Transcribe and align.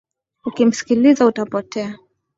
Ukimsikiliza 0.49 1.25
utapotea 1.25 1.95